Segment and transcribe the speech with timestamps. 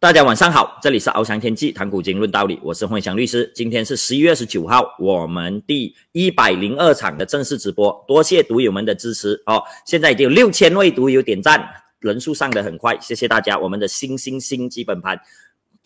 [0.00, 3.50] 大家晚上好，这里是翱翔天际谈古今论道理，我是慧翔律师。
[3.52, 9.60] 今天是十一月二十九号，我们第一百零二场的正式直播，多谢读友们的支持哦。
[9.84, 11.68] 现在已经有六千位读友点赞，
[11.98, 13.58] 人数上的很快，谢谢大家。
[13.58, 15.20] 我们的新新新基本盘。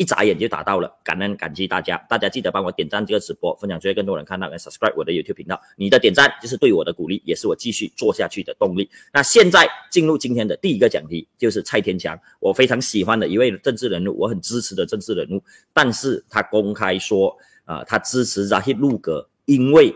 [0.02, 5.60] 一眨眼就达到了，感恩感激大家，大家记得帮我点赞这个直播，分享出去更多人看到，跟 subscribe 我的 YouTube 频道。
[5.76, 8.90] 你的点赞就是对我的鼓励，也是我继续做下去的动力。
[9.12, 15.40] 那现在进入今天的第一个讲题，就是蔡天强，我非常喜欢的一位政治人物，我很支持的政治人物，
[15.72, 17.32] 但是他公开说，
[17.64, 19.94] 啊，他支持 Zahid 路格，因为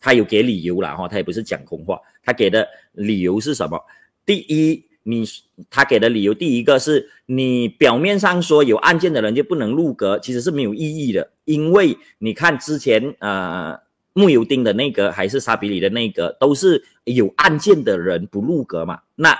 [0.00, 3.78] 他有给理由了哈，他也不是讲空话，他给的理由是什么？
[4.24, 4.82] 第一。
[5.04, 5.24] 你
[5.68, 13.78] 他给的理由，第一个是你表面上说有案件的人就不能入阁，其实是没有意义的，因为你看之前呃
[14.12, 19.36] 穆尤丁的那个还是沙比里的那个，都是有案件的人不入阁嘛，那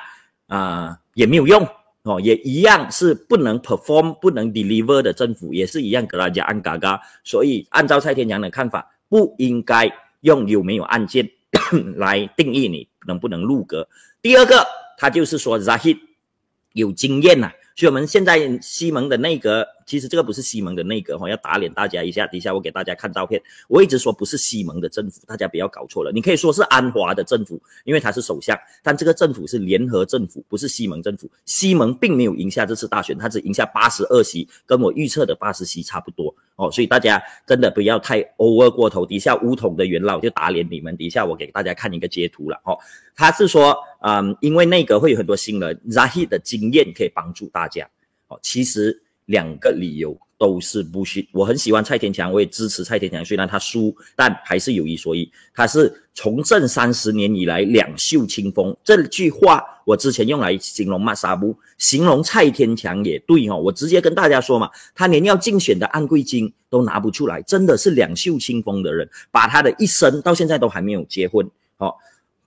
[0.48, 1.64] 啊也没有用
[2.02, 9.88] 哦，也一样是不能 perform 不能 deliver 的政府，也是一样格拉加安嘎嘎，所以按照蔡天强的看法，不应该
[10.22, 11.30] 用有没有案件
[11.96, 13.88] 来定义你能不能入阁。
[14.20, 14.66] 第二个。
[15.02, 15.98] 他就是说，Zahid
[16.74, 19.66] 有经验呐，所以我们现在西蒙的内阁。
[19.84, 22.24] 其实这个不是西蒙的内阁哈，要打脸大家一下。
[22.28, 26.12] 底下我给大家看照片，我一直说不是西蒙的政府，大家不要搞错了。
[26.14, 31.28] 你可以说是安华的政府，因为他是首相，但这个政府是联合政府，不是西蒙政府。
[31.46, 36.70] 西蒙并没有赢下这次大选，他只赢下八十二席，跟我预测的八十席差不多哦。
[36.70, 39.04] 所以大家真的不要太 over 过头。
[39.04, 40.96] 底下乌统的元老就打脸你们。
[40.96, 42.78] 底下我给大家看一个截图了哦，
[43.16, 47.88] 他是说，嗯，因为内阁会有很多新人，Zahi 的经验可以帮助大家
[48.28, 48.38] 哦。
[48.42, 49.02] 其实。
[49.26, 51.26] 两个理由都是不虚。
[51.32, 53.24] 我很喜欢蔡天强，我也支持蔡天强。
[53.24, 58.76] 虽然他输，但还是有一说一，他是从政三十年以来两袖清风。
[58.82, 63.56] 这句话我之前用来形容马沙布，形容蔡天强也对哈。
[63.56, 71.94] 我直接跟大家说嘛，他连要竞选的安贵金都拿不出来，真的是两袖清风的人，把他的一生到现在都还没有结婚，哦，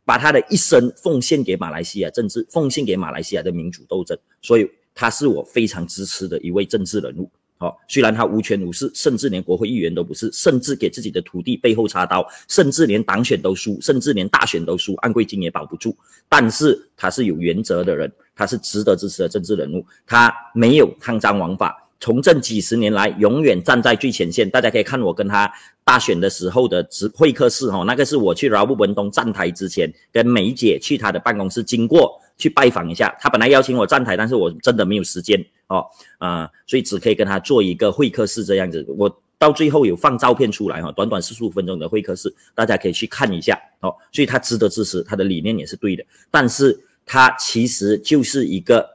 [0.06, 4.70] 把他的一生奉献给马来西亚政治，奉献给马来西亚的民主斗争，所以。
[4.98, 15.94] 他是我非常支持的一位政治人物，好，虽然他无权无势，甚至连国会议员都不是，甚至给自己的徒弟背后插刀，甚至连党选都输，甚至连大选都输，安贵金也保不住。
[16.30, 21.85] 但是他是有原则的人，他是值得支持的政治人物，他没有贪赃枉法。
[22.06, 24.48] 从政几十年来，永远站在最前线。
[24.48, 25.52] 大家可以看我跟他
[25.84, 33.12] 大选的时候的直会客室，哈，那个是我去劳布文东站台之前，跟梅姐去他的办公室经过去拜访一下。
[33.20, 35.84] 他本来邀请我站台，但是我真的没有时间哦，
[36.20, 38.86] 啊，所以只可以跟他做一个会客室这样子。
[39.00, 43.92] 我到最后有放照片出来，哈，短短四十五分钟的会客室，大家可以去看一下哦。
[44.12, 48.94] 所以他值得支持，他的理念也是对的，但是他其实就是一个。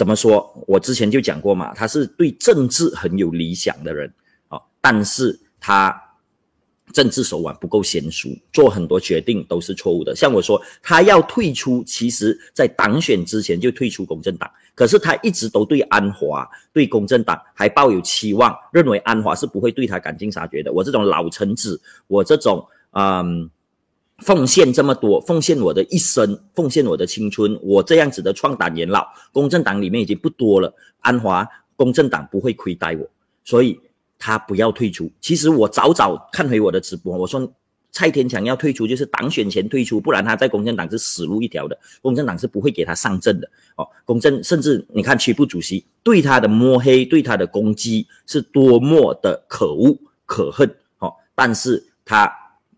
[0.00, 0.50] 怎么说？
[0.66, 4.10] 我之前就讲过嘛，他是对政治很有理想的人
[4.48, 5.94] 啊，但是他
[6.90, 10.16] 政治手腕不够娴熟，做很多决定都是错误的。
[10.16, 20.72] 像我说，他要退出，其实在党选之前就退出公正党，可是他一直都对安华、对公正党还抱有期望，认为安华是不会对他赶尽杀绝的。
[20.72, 23.50] 我这种老臣子，我这种嗯。
[24.20, 30.72] 奉献这么多，奉献我的一生，奉献我的青春，我这样子的创党元老，公正党里面已经不多了。
[31.00, 33.08] 安华，公正党不会亏待我，
[33.42, 33.80] 所以
[34.18, 35.10] 他不要退出。
[35.20, 37.50] 其实我早早看回我的直播，我说
[37.92, 41.78] 蔡天强要退出，就是党选前退出，不然他在公正党是死路一条的。
[42.02, 43.50] 公正党是不会给他上阵的。
[43.76, 50.68] 哦，公正甚至你看区部主席对他的摸黑，对他的攻击是多么的可恶可恨。
[50.98, 52.30] 哦，但是他。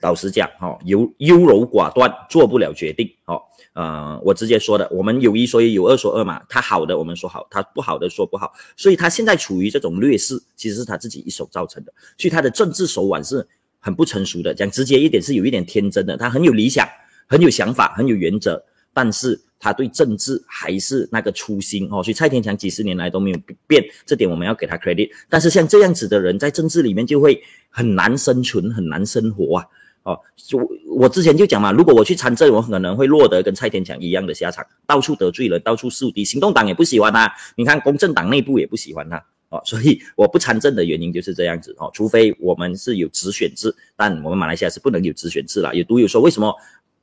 [0.02, 3.40] 老实讲，哈，优优柔寡断，做不了决定，哦，
[3.72, 6.42] 呃，我直接说的，我们有一说一，有二说二嘛。
[6.48, 11.92] 他好的我们说好，他不好的说不好，所以他现在处于这种劣势，其实是他自己一手造成的。
[12.18, 13.46] 所以他的政治手腕是
[13.78, 16.16] 很不成熟的，讲直接一点是有一点天真的。
[16.16, 16.84] 他很有理想，
[17.28, 18.60] 很有想法，很有原则，
[18.92, 22.02] 但是他对政治还是那个初心哦。
[22.02, 23.38] 所以蔡天强几十年来都没有
[23.68, 25.08] 变，这点我们要给他 credit。
[25.28, 27.40] 但是像这样子的人，在政治里面就会
[27.70, 29.64] 很难生存，很难生活啊。
[30.04, 30.58] 哦，就
[30.88, 45.72] 我之前就讲嘛，如果我去参政，我可能会落得跟蔡天强一样的下场，到处得罪人，到处树敌，行动党也不喜欢他，你看公正党内部也不喜欢他，哦，所以我不参政的原因就是这样子，哦，除非我们是有直选制，但我们马来西亚是不能有直选制了。
[45.72, 46.52] 有读友说为什么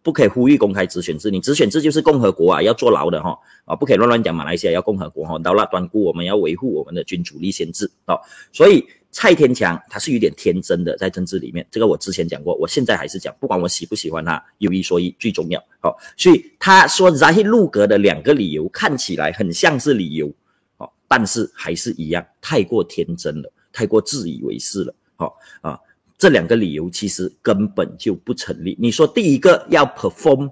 [0.04, 1.32] 不可以呼吁公开直选制？
[1.32, 8.20] 你直选制就是共和国啊，要坐牢的哈，啊，不可以乱乱讲马来西亚要共和国哈，到那端固我们要维护我们的君主立宪制，哦，
[8.52, 8.86] 所以。
[9.12, 15.60] 蔡天强他是有点天真的，在政治里面，这个我之前讲过，我现在还是讲，不管我喜不喜欢他，有一说一，最重要。
[15.82, 20.32] 好，所以他说扎希路格的两个理由看起来很像是理由，
[20.78, 24.94] 哦，但是还是一样，太过天真了，太过自以为是了。
[25.16, 25.80] 好啊，
[26.18, 28.78] 这两个理由其实根本就不成立。
[28.80, 30.52] 你说第一个要 perform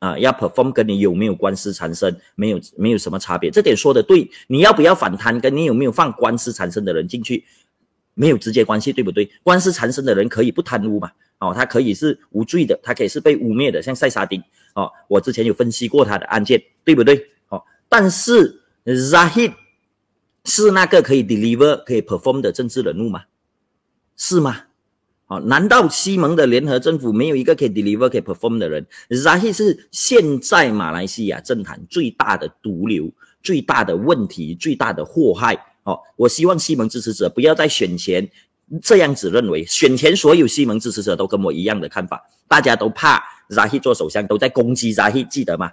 [0.00, 4.28] 啊，要 perform 跟你有没有官司缠身没有没有什么差别，这点说的对。
[4.48, 7.44] 你要不要反贪，跟你有没有放官司缠身的人进去
[8.14, 9.30] 没有直接关系，对不对？
[9.42, 11.10] 官司缠身的人可以不贪污嘛？
[11.38, 14.42] 哦，他可以是无罪的，他可以是被污蔑的，像塞沙丁
[14.74, 17.26] 哦，我之前有分析过他的案件，对不对？
[17.48, 19.52] 哦，但是 Zahi。
[20.46, 23.22] 是那个可以 deliver、可以 perform 的政治人物吗？
[24.14, 24.64] 是吗？
[25.26, 33.10] 哦，难道西蒙的联合政府没有一个可以 deliver、可以 perform 的人？Zahi 是现在马来西亚政坛最大的毒瘤、
[33.42, 35.56] 最大的问题、最大的祸害。
[35.84, 38.28] 哦，我希望西蒙支持者不要在选前
[38.82, 45.70] 这样子认为，选前所有西蒙支持者都跟我一样的看法，大家都怕 Zahid 做首相，都在攻击 Zahid，记得吗？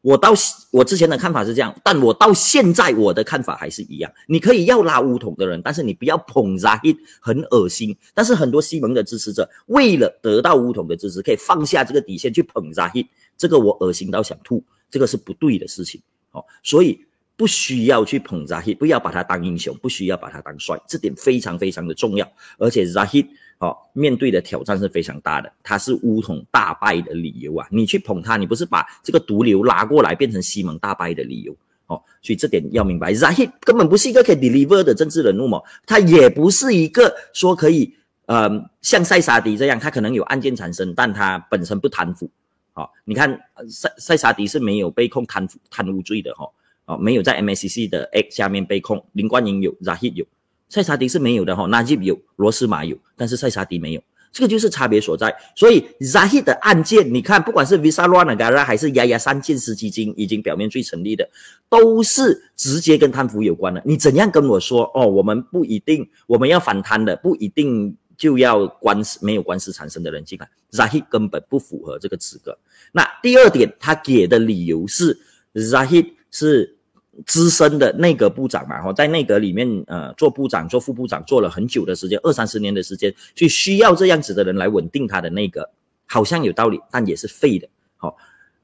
[0.00, 0.34] 我到
[0.72, 4.12] 我之前的看法是这样，但我到现在我的看法还是一样。
[4.26, 7.96] 你可以要拉乌统的人，但是你不要捧扎伊，很恶心。
[8.12, 13.06] 但是很多西蒙的支持者为了得到乌统的支持，可以放下这个底线去捧扎伊，
[13.38, 14.60] 这个我恶心到想吐，
[14.90, 16.02] 这个是不对的事情。
[16.32, 17.00] 哦，所以
[17.42, 22.32] 不需要去捧扎伊，不要把他当英雄，不需要把他当帅，这点非常非常的重要。
[22.56, 23.26] 而且扎伊。
[23.58, 27.66] 好，面对的挑战是非常大的，他是乌统大败的理由啊！
[27.68, 31.52] 你去捧他，你不是把这个毒瘤拉过来变成西蒙大败的理由
[31.88, 32.00] 哦？
[32.22, 37.92] 所以这点要明白扎希根本不是一个可以 deliver 的政治人物嘛，他也不是一个说可以，
[38.26, 38.48] 呃，
[38.82, 42.30] 像塞沙迪这样，他可能有案件产生，但他本身不贪腐。
[42.72, 46.48] 好，你看塞塞沙迪是没有被控贪腐贪污罪的哈，
[46.86, 50.26] 哦没有在 MACC 的 X 下面被控，林冠英有，Zahid 有。
[50.68, 54.02] 塞沙迪是没有的哈，纳吉有，罗斯马有，但是塞沙迪没有，
[54.32, 55.30] 这个就是差别所在。
[55.54, 61.28] 所以 Zahid 的案件，你看，不管是 Visa Rana Gara 还是丫丫三建司基金，已经表面最成立的，
[61.68, 63.82] 都是直接跟贪腐有关的。
[63.84, 65.06] 你怎样跟我说哦？
[65.06, 70.48] 我们不一定，我们要反贪的，不一定就要官司没有官司产生的人进来。
[70.70, 72.56] Zahid 根本不符合这个资格。
[72.92, 75.20] 那第二点，他给的理由是
[75.52, 76.78] Zahid 是。
[77.26, 85.68] 资深的内阁部长嘛，哈，在内阁里面，呃，做部长、做副部长，做了很久的时间，二三十年的时间，所以需要这样子的人来稳定他的内阁，
[86.06, 87.68] 好像有道理，但也是废的。
[87.98, 88.16] 好，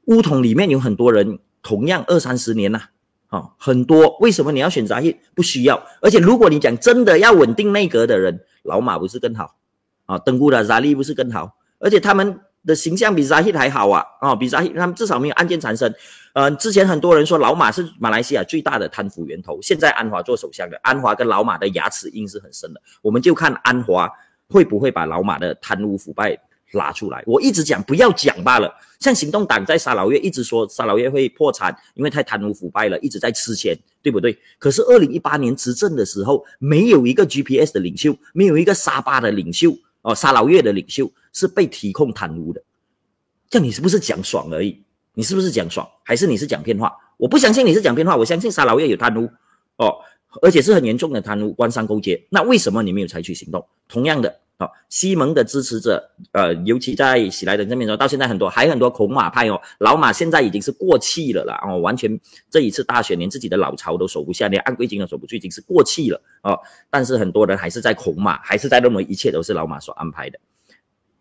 [0.06, 2.80] 乌统里面有很多人，同样二三十年呐，
[3.26, 4.96] 啊，很多，为什么你要选择？
[5.34, 9.56] 不需要，而且如果你讲真的要稳定内阁的人，老马不是更好？
[10.06, 11.54] 啊，登姑的扎利不是更好？
[11.78, 12.40] 而且他们。
[12.66, 15.90] 的形象比扎希还好啊，哦，比扎希他们至少没有案件产生。
[16.38, 22.80] 呃，之前很多人说老马是马来西亚最大的贪腐源头，现在安华做首相的，安华跟老马的牙齿印是很深的。
[23.02, 24.08] 我们就看安华
[24.48, 26.38] 会不会把老马的贪污腐败
[26.74, 27.24] 拉出来。
[27.26, 34.38] 我一直讲不要讲罢了，像行动党在沙劳越一直说沙劳越会破产，因为太贪污腐败了，一直在吃钱，对不对？
[34.60, 39.76] 可是二零一八年执政的时候，没有一个 GPS 的领袖，没有一个沙巴的领袖。
[40.02, 42.62] 哦，沙劳越的领袖是被提控贪污的，
[43.50, 44.80] 这样你是不是讲爽而已？
[45.18, 46.96] 你是不是讲爽，还是你是讲骗话？
[47.16, 49.28] 我不相信你是讲骗话，我相信沙劳越有贪污
[49.78, 49.92] 哦，
[50.40, 52.24] 而且是很严重的贪污，官商勾结。
[52.30, 53.66] 那为什么你没有采取行动？
[53.88, 54.32] 同样的。
[54.58, 62.16] 哦，西蒙的支持者，呃，尤其在喜来登这边说，到现在很多还很多孔马派哦，老马现在已经是过气了啦，哦，完全
[62.48, 66.56] 这一次大选连自己的老巢都守不下，连安贵金都守不住，已经是过气了哦。
[66.90, 70.38] 但是很多人还是在孔马，还是在认为一切都是老马所安排的。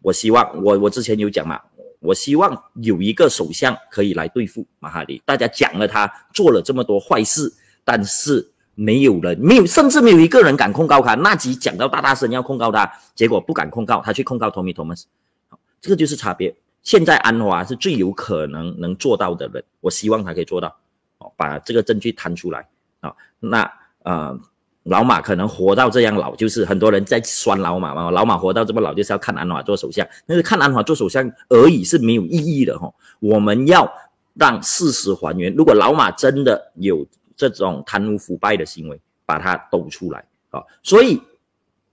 [0.04, 1.60] 我希望，我我之前有讲嘛，
[2.08, 5.22] 我希望有一个首相可以来对付马哈迪。
[5.26, 8.52] 大家讲了他做了这么多坏事，但是。
[8.80, 11.16] 没有人，没有，甚至没有一个人敢控告他。
[11.16, 15.06] 那集讲到大大声要控告他，结果不敢控告，他去控告 Tommy Thomas。
[15.50, 16.56] 好，这个就是差别。
[16.84, 20.78] 现在安华是最有可能能做到的人，我希望他可以做到。
[21.18, 22.68] 哦，把这个证据摊出来。
[23.00, 23.68] 啊，那
[24.04, 24.40] 呃，
[24.88, 28.10] 老马可能活到这样老，就是很多人在酸老马嘛。
[28.10, 30.08] 老马活到这么老，就是要看安华做首相。
[30.26, 32.92] 但是看安华做首相而已是没有意义的哈。
[33.20, 33.92] 我们要
[34.34, 35.54] 让事实还原。
[35.54, 37.06] 如果老马真的有。
[37.40, 40.60] 这种贪污腐败的行为，把它抖出来啊！
[40.82, 41.22] 所以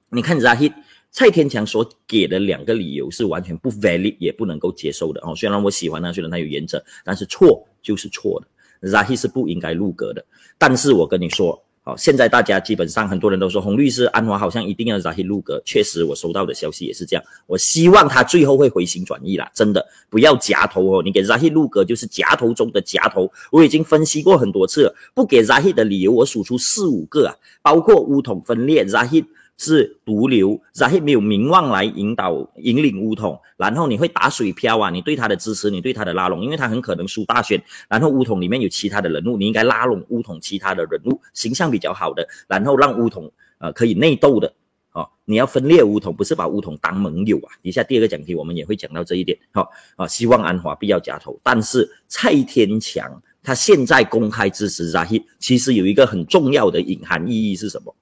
[0.09, 0.73] 你看扎希
[1.11, 5.37] 蔡天强所给的两个理由是完全不 valid，也不能够接受的哦。
[5.37, 8.89] 虽然我喜欢他，虽然他有原则，但是错就是错的。
[8.89, 10.25] Zahi 是不应该入阁的。
[10.57, 11.63] 但是我跟你说。
[11.87, 17.23] 好，现在大家基本上很多人都说洪律师安华好像一定要扎希入阁，确实我收到的消息也是这样。
[17.47, 21.03] 我希望他最后会回心转意啦，真的不要夹头哦。
[21.05, 23.31] 你给扎希入阁就是夹头中的夹头。
[23.53, 29.23] 我已经分析过很多次了，不给扎黑的理由我数出四五个啊，包括乌统分裂，扎希
[29.57, 44.53] 是毒瘤，然后没有名望来引导引领乌统，然后你会打水漂啊，你对他的支持，你对他的拉拢，因为他很可能输大选，然后乌统里面有其他的人物，你应该拉拢乌统其他的人物，形象比较好的，然后让乌统呃可以内斗的，
[44.93, 47.55] 哦，你要分裂乌统，不是把乌统当盟友啊。
[47.63, 57.95] 底下第二个讲题我们也会讲到这一点，好啊，希望安华必要夹头，但是蔡天强他现在公开支持扎希，其实有一个很重要的隐含意义是什么？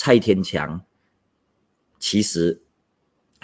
[0.00, 0.80] 蔡天强
[1.98, 2.62] 其实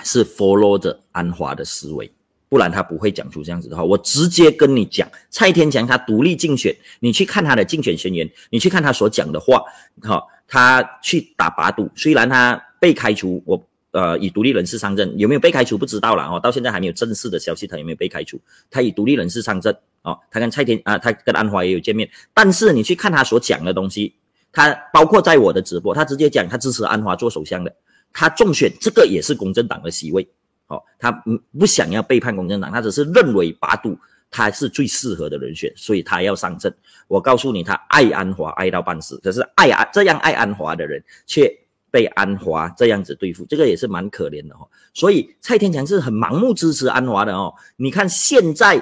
[0.05, 2.09] 是 follow 着安华的思维，
[2.49, 3.83] 不然他不会讲出这样子的话。
[3.83, 9.65] 我直接跟你讲，蔡天强他独立竞选，你去看他的竞选宣言，你去看他所讲的话，
[10.05, 18.41] 好，他去打把赌，虽然他被开除，我呃以独立人士上阵，有没有被开除不知道了哦，到现在还没有正式的消息，他有没有被开除？
[18.71, 24.15] 他以独立人士上阵哦，他跟蔡天啊，他跟安华也有见面，但是你去看他所讲的东西。
[24.55, 27.75] 他包括在我的直播，他直接讲他支持安华做首相的，
[28.13, 30.27] 他中选这个也是公正党的席位，
[30.69, 31.11] 哦，他
[31.59, 33.99] 不想要背叛公正党，他只是认为把赌
[34.31, 36.73] 他是最适合的人选，所以他要上阵。
[37.09, 41.53] 我告诉你，他爱安华爱到半死，可是爱安这样爱安华的人却
[41.91, 44.69] 被安华这样子对付，这个也是蛮可怜的哦。
[44.93, 47.53] 所以蔡天强是很盲目支持安华的哦。
[47.75, 48.81] 你看现在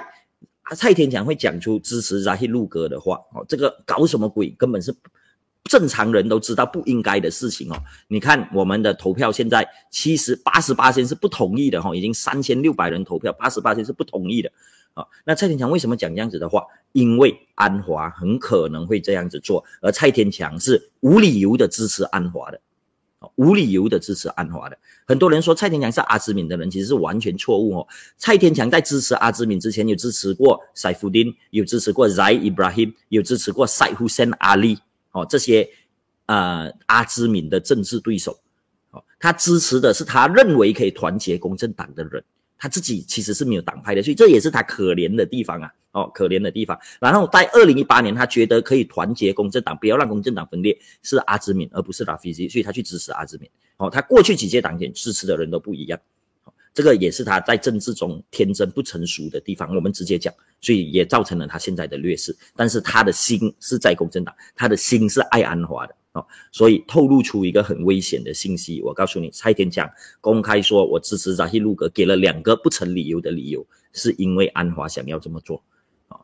[0.77, 4.51] 蔡天强会讲出支持扎希路哥的话哦，这个搞什么鬼？
[4.59, 4.95] 根本是。
[5.65, 7.77] 正常人都知道不应该的事情哦。
[8.09, 14.51] 你看我们的投票现在七十八十八千是不同意的哈，已经三千六百人投票，八十八千是不同意的
[14.95, 15.07] 啊。
[15.25, 16.65] 那蔡天强为什么讲这样子的话？
[16.93, 22.61] 因为安华很可能会这样子做，而蔡天强是无理由的支持安华的，
[23.37, 24.77] 无理由的支持安华的。
[25.07, 27.89] 很多人说蔡天强是阿兹敏的人，其实是完全错误哦。
[28.19, 34.79] 蔡天强在支持阿兹敏之前，有支持过塞夫丁，有支持过 Zai Ibrahim，有支持过塞胡森阿里。
[35.13, 35.69] 哦，这些
[36.27, 38.39] 呃阿兹敏的政治对手，
[38.91, 42.23] 哦，他支持的是他认为可以团结公正党的人，
[42.59, 46.79] 他自己其实是没有党派的，所以这也是他可怜的地方啊，哦，可怜的地方。
[47.01, 53.49] 然后在二零一八年，他觉得可以团结公正党，不要让公正党分裂，是阿兹敏而不是拉菲西，所以他去支持阿兹敏。
[53.77, 55.99] 哦，他过去几届党选支持的人都不一样。
[56.75, 62.35] 这个也是他在政治中天真不成熟的地方，我们直接讲，所以也造成了他现在的劣势。
[62.57, 68.81] 但是他的心是在公正党，他的心是爱安华的哦，所以透露出一个很危险的信息。
[68.83, 75.63] 我告诉你，蔡天强公开说我支持扎希路格，给了两个不成理由的理由，是因为安华想要这么做
[76.09, 76.17] 啊，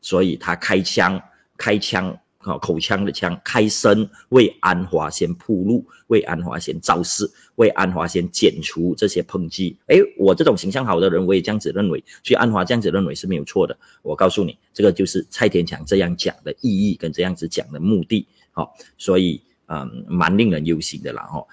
[0.00, 1.22] 所以他开枪，
[1.56, 2.18] 开枪。
[2.42, 9.76] 好，口腔的腔，开声为安华先铺路，为安华先造势，为安华先剪除这些抨击。
[9.88, 13.76] 哎，我这种形象好的人，我也这样子认为，所以安华这样子认为是没有错的。
[14.00, 18.26] 我告诉你，这个就是蔡天强这样讲的意义跟这样子讲的目的。
[18.52, 21.28] 好，所以嗯，蛮令人忧心的啦。
[21.34, 21.46] 哦，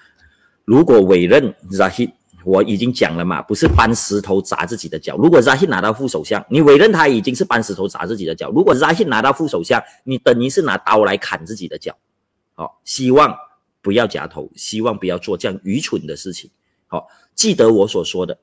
[0.64, 2.12] 如果委任 Zahid。
[2.48, 5.18] 我已经讲了嘛，不是搬石头砸自己的脚。
[5.18, 8.50] 如果 Zahid 拿到副首相，你委任他已经是搬石头砸自己的脚。
[8.50, 11.94] 如果 Zahid 拿到副首相，你等于是拿刀来砍自己的脚。
[12.54, 13.36] 好，希望
[13.82, 16.50] 不要夹头，希望不要做这样愚蠢的事情。
[16.86, 18.38] 好，记得我所说的，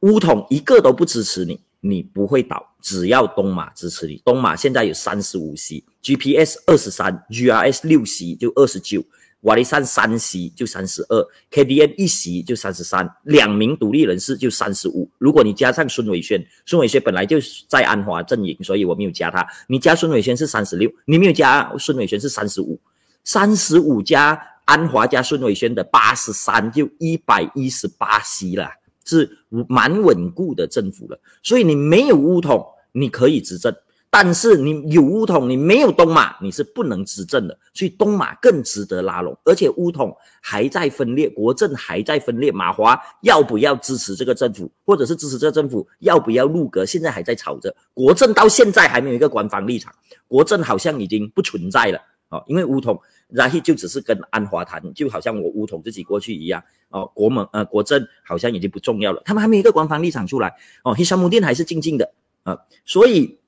[0.00, 2.74] 乌统一个都不支持你，你不会倒。
[2.82, 9.02] 只要东马支持你，东马现在有三十五席，GPS 二十三，GRS 六席，就二十九。
[9.46, 15.08] 瓦利山三席就三十二，KDN 一席就三十三，两名独立人士就三十五。
[15.18, 17.38] 如果你加上孙伟轩，孙伟轩本来就
[17.68, 19.46] 在安华阵营，所以我没有加他。
[19.68, 22.76] 你加孙伟轩是三十六，你没有加孙伟轩是三十五，
[23.22, 28.68] 三十五加安华加孙伟轩的八十三，就一百一十八席了，
[29.04, 29.30] 是
[29.68, 31.16] 蛮稳固的政府了。
[31.44, 33.72] 所以你没有乌统，你可以执政。
[34.18, 37.58] 但是你有乌统，你没有东马，你是不能执政的。
[37.74, 42.50] 所以东马更值得拉拢，而且乌统还在分裂，国政还在分裂。
[42.50, 47.76] 马华要不要支持这个政府，或者是支持这个政府，要不要入阁，现在还在吵着。
[47.92, 49.92] 国政到现在还没有一个官方立场，
[50.26, 57.04] 国政好像已经不存在了哦，因为乌统然后就只是跟安华谈，就好像我乌统自己过去一样哦。
[57.14, 60.54] 国盟呃国政好像已经不重要了，他们还没有一个官方立场出来
[60.84, 60.94] 哦。
[60.94, 62.10] 黑山木店还是静静的
[62.44, 62.56] 啊，
[62.86, 63.38] 所以。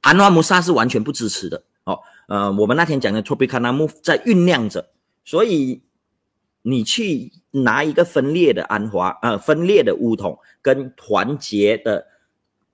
[0.00, 4.90] 安华穆萨是完全不支持的哦，呃，我们那天讲的 Tropicana Move 在酝酿着，
[5.24, 5.82] 所以
[6.62, 12.06] 你去拿一个分裂的安华，呃，分裂的乌统跟团结的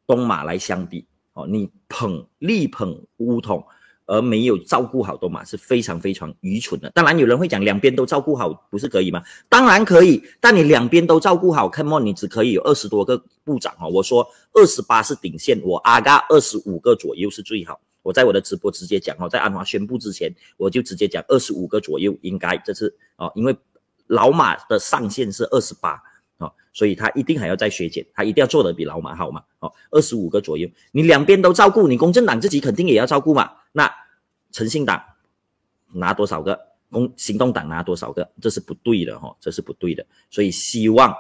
[0.07, 3.67] 东马来相比，哦，你捧力捧乌统。
[4.07, 6.89] 而没有照顾好东马是非常非常愚蠢的。
[6.91, 9.23] 当然有人会讲，两边都照顾好不是可以吗？
[9.49, 13.87] 当然可以，但你两边都照顾好，come on，你只可以有二十多个部长哈。
[13.87, 17.81] 我说二十八是顶线，我阿嘎二十五个左右是最好。
[18.03, 23.57] 我在我的直播直接讲哈，在安华宣布之前，我就直接讲二十五个左右应该这是哦，因为
[24.07, 26.01] 老马的上限是二十八。
[26.39, 29.43] 哦，所以他一定还要再削减，他一定要做得比老马好嘛。
[29.61, 33.51] 哦，二十五个左右，你两边都照顾，你公正党自己肯定也要照顾嘛。
[33.73, 33.91] 那
[34.53, 35.03] 诚信党
[35.93, 36.59] 拿多少个？
[36.89, 38.31] 公行动党拿多少个？
[38.41, 40.05] 这是不对的哈，这是不对的。
[40.31, 41.15] 所以希望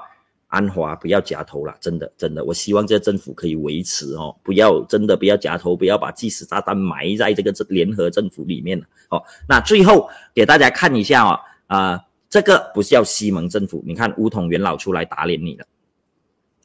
[0.46, 8.80] 安华不要夹头了，真的真的，我希望这个政府可以维持哦，不要真的不要夹头，不要把计时炸弹埋在这个联合政府里面。
[9.08, 12.05] 哦，那最后给大家看一下哦，啊。
[12.36, 15.64] 这个不是叫西蒙政府，你看乌统元老出来打脸你了。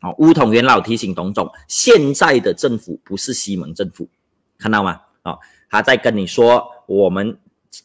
[0.02, 4.06] 哦，乌统元老提醒董总，现在的政府不是西蒙政府，
[4.58, 5.00] 看到吗？
[5.24, 7.38] 哦，他在跟你说，我们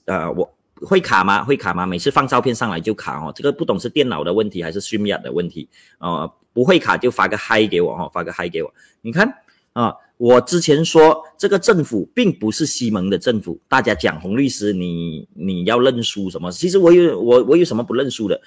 [0.06, 1.44] 呃，我会卡吗？
[1.44, 1.86] 会卡吗？
[1.86, 6.26] 每次放照片上来就卡哦，这个不懂是电脑的问题还是虚雅的问题啊？
[6.52, 9.32] 不会卡就发个嗨给我哈，发个嗨给我，你看
[9.74, 9.94] 啊。
[10.18, 16.50] 我之前说这个政府并不是西蒙的政府，大家讲洪律师，你你要认输什么？
[16.50, 18.40] 其实我有我我有什么不认输的？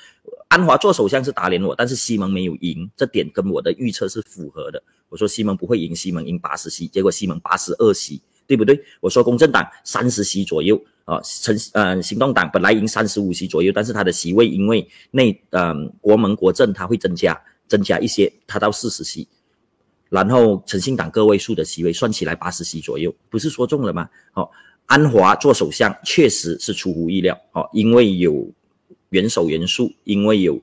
[0.47, 4.81] 安华做首相是打脸我，但是西蒙没有赢，这点跟我的预测是符合的。
[5.09, 8.79] 我说西蒙不会赢，西蒙赢八十席，结果西蒙八十二席，对不对？
[8.99, 19.27] 我说公正党三十席左右啊，成呃行动党本来赢三十五席左右，但是他的席位因为内嗯国盟国政他会增加增加一些，他到四十席。
[20.09, 24.09] 然后诚信党个位数的席位算起来八十席左右，不是说中了吗？
[24.33, 24.49] 哦，
[24.87, 28.51] 安华做首相确实是出乎意料哦，因为有
[29.09, 30.59] 元首元素，因为有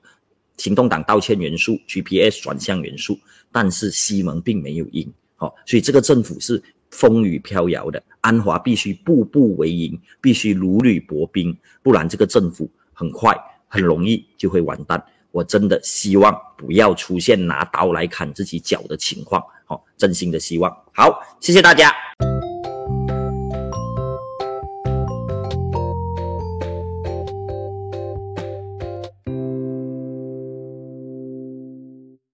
[0.57, 3.19] 行动党道歉元素，GPS 转向元素，
[3.53, 6.61] 但是西蒙并没有赢，哦，所以这个政府是
[6.91, 13.33] 风雨飘摇的，安华必须步步为营，必须如履薄冰，不然这个政府很快
[13.69, 15.01] 很容易就会完蛋。
[15.37, 20.75] 我真的希望不要出现拿刀来砍自己脚的情况，好，真心的希望。
[20.95, 22.06] 好，谢谢大家。